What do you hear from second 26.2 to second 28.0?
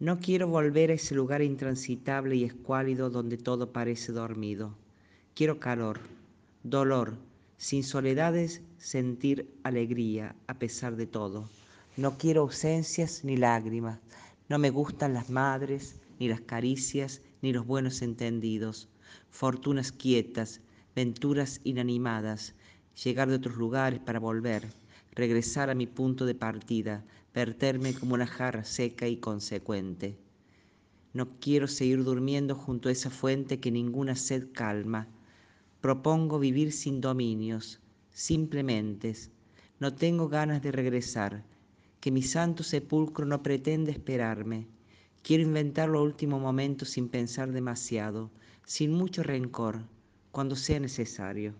de partida, verterme